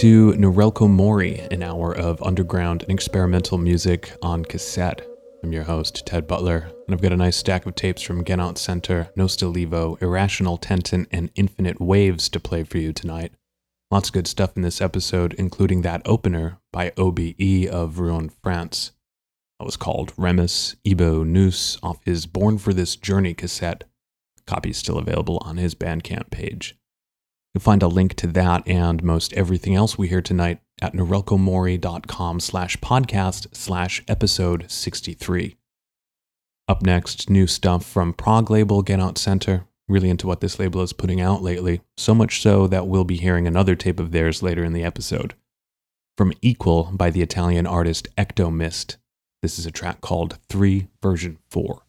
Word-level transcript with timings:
To 0.00 0.32
Norelco 0.32 0.88
Mori, 0.88 1.40
an 1.50 1.62
hour 1.62 1.94
of 1.94 2.22
underground 2.22 2.84
and 2.84 2.90
experimental 2.90 3.58
music 3.58 4.16
on 4.22 4.46
cassette. 4.46 5.06
I'm 5.42 5.52
your 5.52 5.64
host, 5.64 6.06
Ted 6.06 6.26
Butler, 6.26 6.70
and 6.86 6.94
I've 6.94 7.02
got 7.02 7.12
a 7.12 7.18
nice 7.18 7.36
stack 7.36 7.66
of 7.66 7.74
tapes 7.74 8.00
from 8.00 8.24
Get 8.24 8.40
Out 8.40 8.56
Center, 8.56 9.10
Nostilevo, 9.14 10.00
Irrational 10.00 10.56
Tentant, 10.56 11.06
and 11.12 11.30
Infinite 11.34 11.82
Waves 11.82 12.30
to 12.30 12.40
play 12.40 12.64
for 12.64 12.78
you 12.78 12.94
tonight. 12.94 13.34
Lots 13.90 14.08
of 14.08 14.14
good 14.14 14.26
stuff 14.26 14.56
in 14.56 14.62
this 14.62 14.80
episode, 14.80 15.34
including 15.34 15.82
that 15.82 16.00
opener 16.06 16.56
by 16.72 16.94
OBE 16.96 17.68
of 17.70 17.98
Rouen, 17.98 18.30
France. 18.42 18.92
That 19.58 19.66
was 19.66 19.76
called 19.76 20.14
Remus 20.16 20.76
Ibo 20.82 21.24
Nous 21.24 21.76
off 21.82 22.02
his 22.06 22.24
Born 22.24 22.56
for 22.56 22.72
This 22.72 22.96
Journey 22.96 23.34
cassette. 23.34 23.84
Copy 24.46 24.72
still 24.72 24.96
available 24.96 25.42
on 25.44 25.58
his 25.58 25.74
Bandcamp 25.74 26.30
page. 26.30 26.79
You'll 27.54 27.62
find 27.62 27.82
a 27.82 27.88
link 27.88 28.14
to 28.14 28.28
that 28.28 28.66
and 28.66 29.02
most 29.02 29.32
everything 29.32 29.74
else 29.74 29.98
we 29.98 30.08
hear 30.08 30.22
tonight 30.22 30.60
at 30.80 30.92
norelcomori.com 30.92 32.38
slash 32.38 32.76
podcast 32.76 33.56
slash 33.56 34.04
episode 34.06 34.70
63. 34.70 35.56
Up 36.68 36.82
next, 36.82 37.28
new 37.28 37.48
stuff 37.48 37.84
from 37.84 38.12
prog 38.12 38.50
label 38.50 38.82
Get 38.82 39.00
Out 39.00 39.18
Center. 39.18 39.66
Really 39.88 40.08
into 40.08 40.28
what 40.28 40.40
this 40.40 40.60
label 40.60 40.82
is 40.82 40.92
putting 40.92 41.20
out 41.20 41.42
lately, 41.42 41.80
so 41.96 42.14
much 42.14 42.40
so 42.40 42.68
that 42.68 42.86
we'll 42.86 43.02
be 43.02 43.16
hearing 43.16 43.48
another 43.48 43.74
tape 43.74 43.98
of 43.98 44.12
theirs 44.12 44.40
later 44.40 44.62
in 44.62 44.72
the 44.72 44.84
episode. 44.84 45.34
From 46.16 46.32
Equal 46.40 46.90
by 46.92 47.10
the 47.10 47.22
Italian 47.22 47.66
artist 47.66 48.06
Ectomist. 48.16 48.98
This 49.42 49.58
is 49.58 49.66
a 49.66 49.72
track 49.72 50.00
called 50.00 50.38
3 50.48 50.86
version 51.02 51.38
4. 51.50 51.82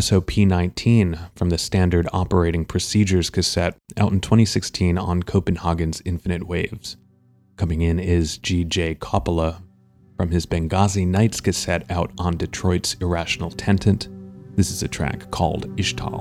SOP 0.00 0.36
19 0.36 1.18
from 1.36 1.48
the 1.48 1.56
Standard 1.56 2.06
Operating 2.12 2.64
Procedures 2.66 3.30
cassette 3.30 3.76
out 3.96 4.12
in 4.12 4.20
2016 4.20 4.98
on 4.98 5.22
Copenhagen's 5.22 6.02
Infinite 6.04 6.46
Waves. 6.46 6.96
Coming 7.56 7.80
in 7.80 7.98
is 7.98 8.36
G.J. 8.38 8.96
Coppola 8.96 9.62
from 10.16 10.30
his 10.30 10.44
Benghazi 10.44 11.06
Nights 11.06 11.40
cassette 11.40 11.90
out 11.90 12.10
on 12.18 12.36
Detroit's 12.36 12.94
Irrational 13.00 13.50
Tentant. 13.50 14.08
This 14.54 14.70
is 14.70 14.82
a 14.82 14.88
track 14.88 15.30
called 15.30 15.74
Ishtal. 15.76 16.15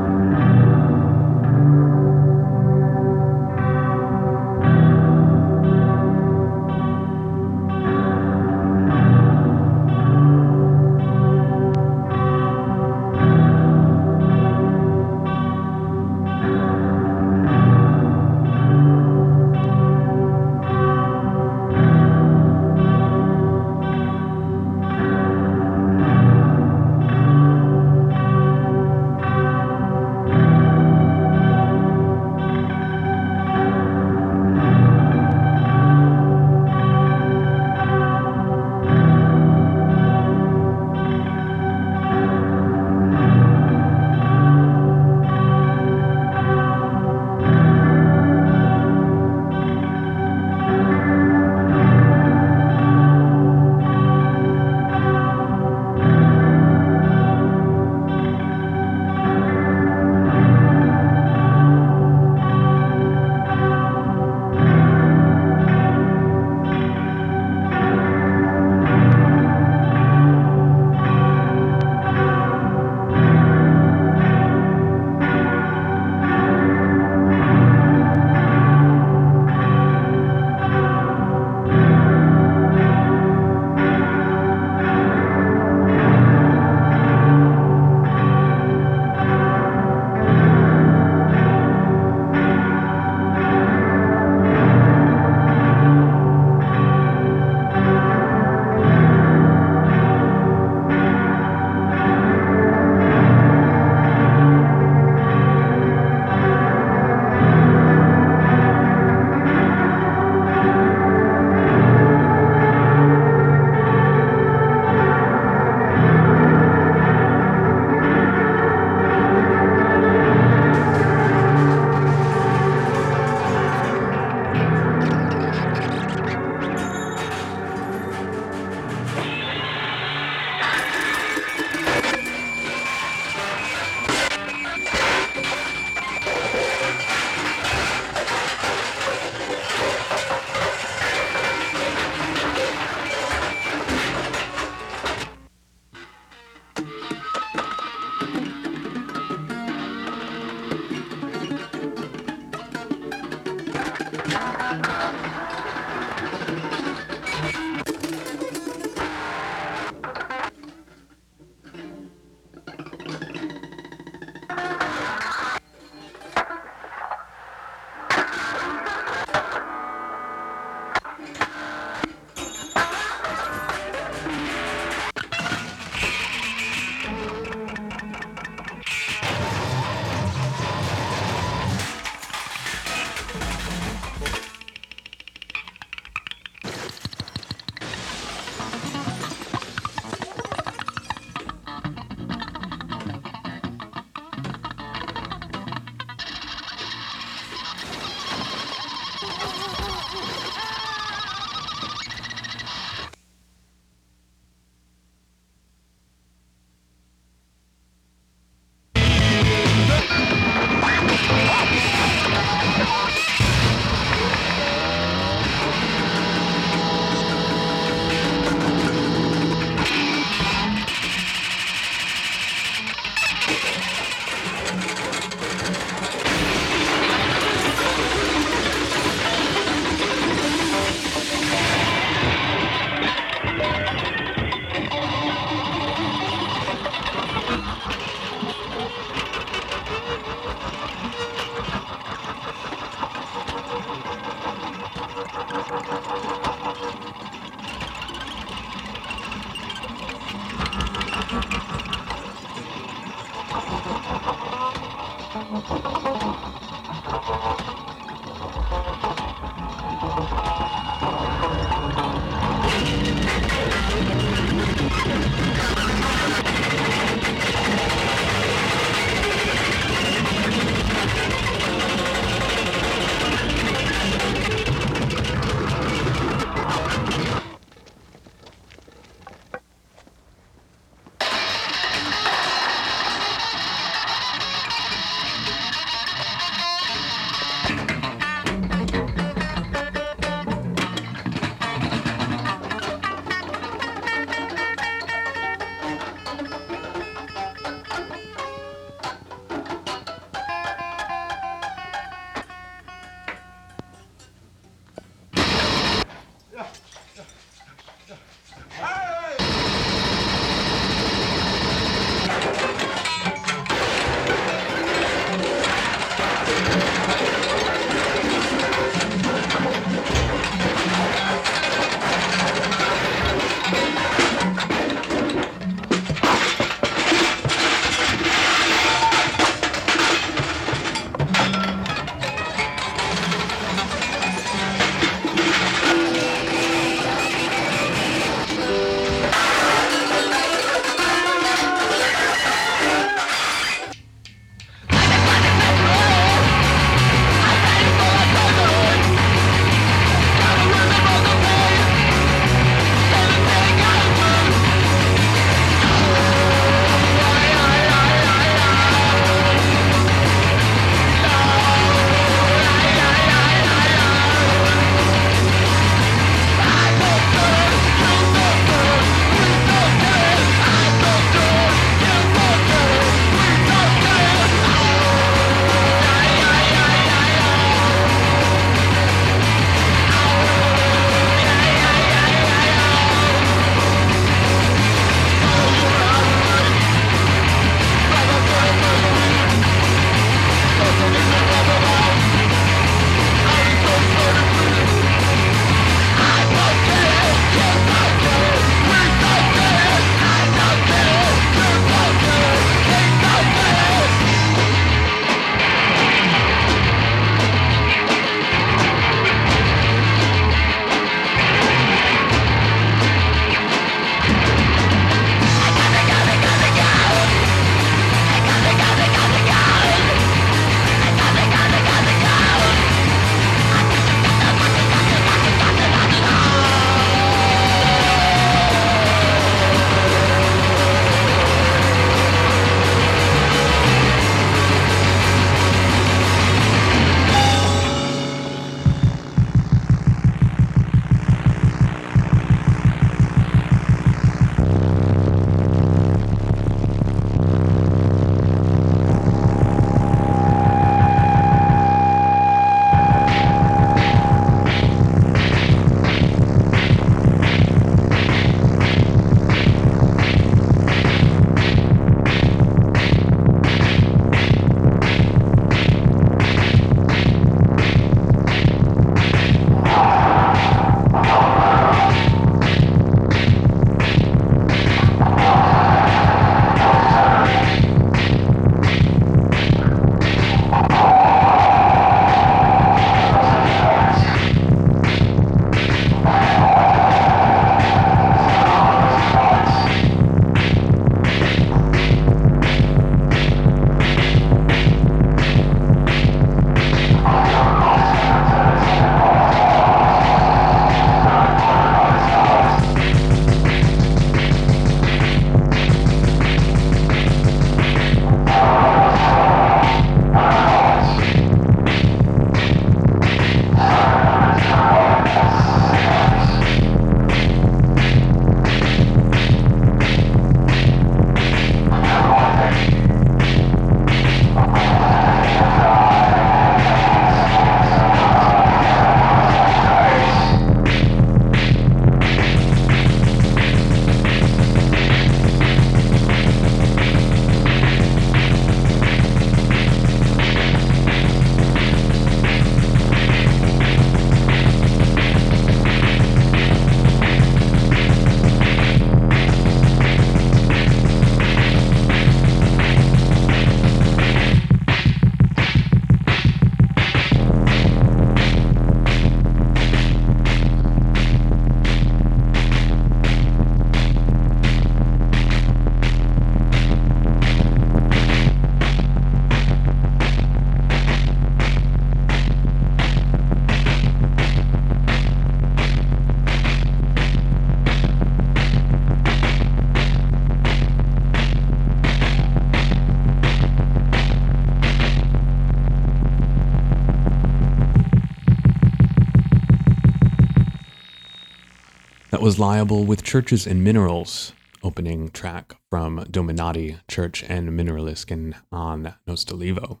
Liable 592.58 593.04
with 593.04 593.22
Churches 593.22 593.66
and 593.66 593.82
Minerals, 593.84 594.52
opening 594.82 595.30
track 595.30 595.74
from 595.90 596.24
Dominati, 596.24 596.98
Church 597.08 597.42
and 597.44 597.70
Mineralisken 597.70 598.54
on 598.72 599.14
Nostilevo. 599.26 600.00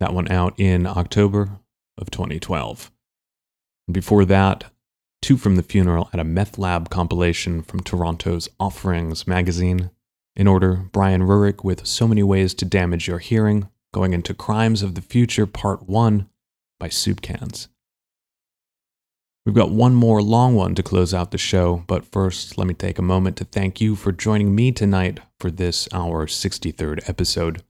That 0.00 0.12
one 0.12 0.30
out 0.30 0.54
in 0.58 0.86
October 0.86 1.58
of 1.98 2.10
2012. 2.10 2.90
Before 3.90 4.24
that, 4.24 4.64
two 5.22 5.36
from 5.36 5.56
the 5.56 5.62
funeral 5.62 6.10
at 6.12 6.20
a 6.20 6.24
meth 6.24 6.58
lab 6.58 6.90
compilation 6.90 7.62
from 7.62 7.80
Toronto's 7.80 8.48
Offerings 8.60 9.26
magazine. 9.26 9.90
In 10.34 10.46
order, 10.46 10.88
Brian 10.92 11.22
Ruryk 11.22 11.64
with 11.64 11.86
So 11.86 12.06
Many 12.06 12.22
Ways 12.22 12.54
to 12.54 12.64
Damage 12.64 13.08
Your 13.08 13.18
Hearing, 13.18 13.68
going 13.92 14.12
into 14.12 14.34
Crimes 14.34 14.82
of 14.82 14.94
the 14.94 15.02
Future 15.02 15.46
Part 15.46 15.88
1 15.88 16.28
by 16.78 16.88
Soupcans. 16.88 17.68
We've 19.46 19.54
got 19.54 19.70
one 19.70 19.94
more 19.94 20.20
long 20.22 20.56
one 20.56 20.74
to 20.74 20.82
close 20.82 21.14
out 21.14 21.30
the 21.30 21.38
show, 21.38 21.84
but 21.86 22.04
first, 22.04 22.58
let 22.58 22.66
me 22.66 22.74
take 22.74 22.98
a 22.98 23.02
moment 23.02 23.36
to 23.36 23.44
thank 23.44 23.80
you 23.80 23.94
for 23.94 24.10
joining 24.10 24.56
me 24.56 24.72
tonight 24.72 25.20
for 25.38 25.52
this, 25.52 25.88
our 25.92 26.26
63rd 26.26 27.08
episode. 27.08 27.62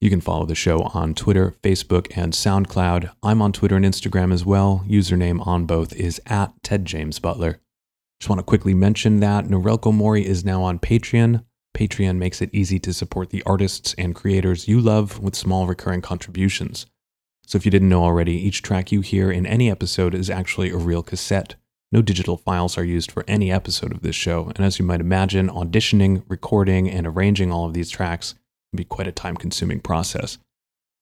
You 0.00 0.10
can 0.10 0.20
follow 0.20 0.44
the 0.44 0.56
show 0.56 0.80
on 0.92 1.14
Twitter, 1.14 1.54
Facebook, 1.62 2.10
and 2.16 2.32
SoundCloud. 2.32 3.12
I'm 3.22 3.40
on 3.40 3.52
Twitter 3.52 3.76
and 3.76 3.84
Instagram 3.84 4.32
as 4.32 4.44
well. 4.44 4.84
Username 4.88 5.46
on 5.46 5.66
both 5.66 5.94
is 5.94 6.20
at 6.26 6.52
Ted 6.64 6.84
James 6.84 7.20
Butler. 7.20 7.60
Just 8.18 8.28
want 8.28 8.40
to 8.40 8.44
quickly 8.44 8.74
mention 8.74 9.20
that 9.20 9.44
Norelco 9.44 9.94
Mori 9.94 10.26
is 10.26 10.44
now 10.44 10.64
on 10.64 10.80
Patreon. 10.80 11.44
Patreon 11.76 12.16
makes 12.16 12.42
it 12.42 12.50
easy 12.52 12.80
to 12.80 12.92
support 12.92 13.30
the 13.30 13.44
artists 13.44 13.94
and 13.96 14.16
creators 14.16 14.66
you 14.66 14.80
love 14.80 15.20
with 15.20 15.36
small 15.36 15.68
recurring 15.68 16.02
contributions. 16.02 16.86
So 17.46 17.56
if 17.56 17.64
you 17.64 17.70
didn't 17.70 17.88
know 17.88 18.02
already, 18.02 18.32
each 18.32 18.62
track 18.62 18.90
you 18.90 19.00
hear 19.00 19.30
in 19.30 19.46
any 19.46 19.70
episode 19.70 20.14
is 20.14 20.30
actually 20.30 20.70
a 20.70 20.76
real 20.76 21.02
cassette. 21.02 21.56
No 21.92 22.02
digital 22.02 22.36
files 22.36 22.76
are 22.76 22.84
used 22.84 23.12
for 23.12 23.24
any 23.28 23.52
episode 23.52 23.92
of 23.92 24.02
this 24.02 24.16
show, 24.16 24.50
and 24.56 24.64
as 24.64 24.78
you 24.78 24.84
might 24.84 25.00
imagine, 25.00 25.48
auditioning, 25.48 26.24
recording, 26.26 26.90
and 26.90 27.06
arranging 27.06 27.52
all 27.52 27.66
of 27.66 27.74
these 27.74 27.90
tracks 27.90 28.32
can 28.72 28.78
be 28.78 28.84
quite 28.84 29.06
a 29.06 29.12
time 29.12 29.36
consuming 29.36 29.80
process. 29.80 30.38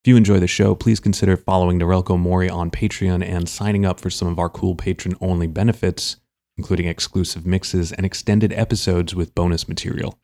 If 0.05 0.09
you 0.09 0.17
enjoy 0.17 0.41
the 0.41 0.49
show, 0.49 0.75
please 0.75 0.99
consider 0.99 1.37
following 1.37 1.79
Norelco 1.79 2.19
Mori 2.19 2.51
on 2.51 2.73
Patreon 2.73 3.25
and 3.25 3.49
signing 3.49 3.87
up 3.87 4.01
for 4.01 4.11
some 4.11 4.27
of 4.27 4.39
our 4.39 4.49
cool 4.49 4.75
patron 4.75 5.15
only 5.21 5.47
benefits, 5.47 6.17
including 6.59 6.89
exclusive 6.89 7.47
mixes 7.47 7.93
and 7.93 8.05
extended 8.05 8.53
episodes 8.53 9.15
with 9.15 9.35
bonus 9.35 9.69
material. 9.69 10.19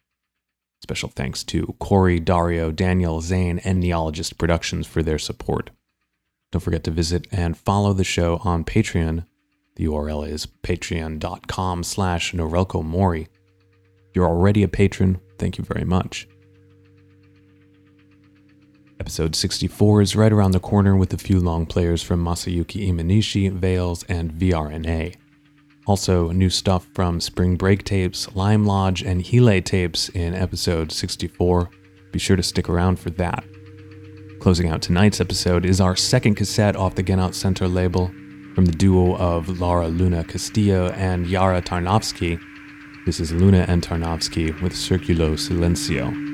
Special 0.83 1.09
thanks 1.09 1.45
to 1.45 1.77
Corey, 1.79 2.21
Dario, 2.21 2.73
Daniel, 2.73 3.21
Zane, 3.21 3.61
and 3.61 3.81
Neologist 3.81 4.37
Productions 4.37 4.87
for 4.87 5.03
their 5.03 5.19
support. 5.19 5.71
Don't 6.51 6.63
forget 6.63 6.85
to 6.85 6.91
visit 6.91 7.27
and 7.31 7.57
follow 7.57 7.93
the 7.93 8.05
show 8.05 8.41
on 8.43 8.65
Patreon. 8.65 9.27
The 9.77 9.85
URL 9.85 10.29
is 10.29 10.47
patreon.com 10.47 11.85
slash 11.85 12.33
Norelco 12.33 12.85
Mori. 12.85 13.29
You're 14.15 14.27
already 14.27 14.63
a 14.63 14.69
patron, 14.69 15.21
thank 15.39 15.59
you 15.59 15.65
very 15.65 15.85
much. 15.85 16.27
Episode 18.99 19.37
64 19.37 20.03
is 20.03 20.17
right 20.17 20.33
around 20.33 20.51
the 20.51 20.61
corner 20.61 20.97
with 20.97 21.13
a 21.13 21.19
few 21.19 21.39
long 21.39 21.67
players 21.67 22.03
from 22.03 22.25
Masayuki 22.25 22.89
Imanishi, 22.89 23.53
Veils, 23.53 24.03
and 24.05 24.33
VRNA. 24.33 25.15
Also, 25.87 26.31
new 26.33 26.51
stuff 26.51 26.89
from 26.95 27.21
Spring 27.21 27.57
Break 27.57 27.85
tapes, 27.85 28.35
Lime 28.35 28.67
Lodge, 28.67 29.03
and 29.03 29.23
Hele 29.23 29.63
tapes 29.63 30.09
in 30.11 30.35
episode 30.35 30.91
64. 30.91 31.71
Be 32.11 32.19
sure 32.19 32.37
to 32.37 32.43
stick 32.43 32.69
around 32.69 32.99
for 32.99 33.11
that. 33.11 33.45
Closing 34.49 34.71
out 34.71 34.81
tonight's 34.81 35.21
episode 35.21 35.67
is 35.67 35.79
our 35.79 35.95
second 35.95 36.37
cassette 36.37 36.75
off 36.75 36.95
the 36.95 37.03
Get 37.03 37.19
Out 37.19 37.35
Center 37.35 37.69
label 37.69 38.11
from 38.55 38.65
the 38.65 38.73
duo 38.73 39.15
of 39.17 39.61
Laura 39.61 39.89
Luna 39.89 40.25
Castillo 40.25 40.89
and 40.93 41.27
Yara 41.27 41.61
Tarnovsky. 41.61 42.41
This 43.05 43.21
is 43.21 43.31
Luna 43.31 43.67
and 43.69 43.87
Tarnovsky 43.87 44.59
with 44.63 44.73
Circulo 44.73 45.35
Silencio. 45.35 46.28